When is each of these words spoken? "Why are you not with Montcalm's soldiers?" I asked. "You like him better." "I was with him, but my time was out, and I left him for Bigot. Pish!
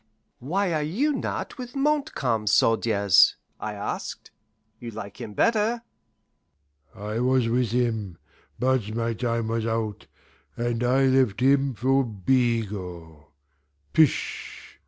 "Why 0.39 0.73
are 0.73 0.81
you 0.81 1.13
not 1.13 1.59
with 1.59 1.75
Montcalm's 1.75 2.51
soldiers?" 2.51 3.35
I 3.59 3.73
asked. 3.75 4.31
"You 4.79 4.89
like 4.89 5.21
him 5.21 5.35
better." 5.35 5.83
"I 6.95 7.19
was 7.19 7.47
with 7.47 7.69
him, 7.69 8.17
but 8.57 8.95
my 8.95 9.13
time 9.13 9.49
was 9.49 9.67
out, 9.67 10.07
and 10.57 10.83
I 10.83 11.03
left 11.05 11.39
him 11.39 11.75
for 11.75 12.03
Bigot. 12.03 13.27
Pish! 13.93 14.79